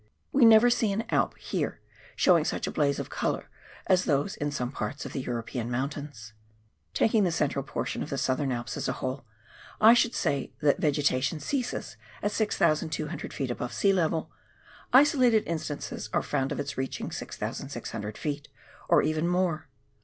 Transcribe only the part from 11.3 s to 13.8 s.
ceases at 6,200 ft. above